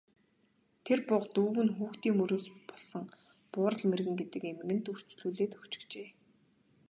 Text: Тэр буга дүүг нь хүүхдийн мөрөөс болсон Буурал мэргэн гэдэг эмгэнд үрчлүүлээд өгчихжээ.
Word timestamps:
Тэр 0.85 0.99
буга 1.09 1.27
дүүг 1.35 1.57
нь 1.65 1.75
хүүхдийн 1.77 2.15
мөрөөс 2.17 2.45
болсон 2.69 3.03
Буурал 3.51 3.83
мэргэн 3.89 4.15
гэдэг 4.19 4.43
эмгэнд 4.51 4.85
үрчлүүлээд 4.91 5.53
өгчихжээ. 5.59 6.07